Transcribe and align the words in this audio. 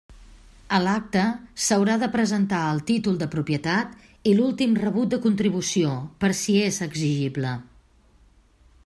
A 0.75 0.77
l'acte 0.83 1.25
s'haurà 1.65 1.97
de 2.03 2.09
presentar 2.15 2.61
el 2.69 2.81
títol 2.87 3.19
de 3.19 3.27
propietat 3.35 3.93
i 4.31 4.35
l'últim 4.39 4.73
rebut 4.85 5.13
de 5.15 5.21
contribució, 5.27 5.93
per 6.25 6.33
si 6.43 6.57
és 6.71 6.81
exigible. 6.91 7.57